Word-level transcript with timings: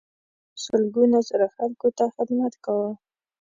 دوی 0.45 0.59
سلګونه 0.65 1.17
زره 1.29 1.47
خلکو 1.55 1.87
ته 1.97 2.03
حکومت 2.15 2.53
کاوه. 2.65 2.91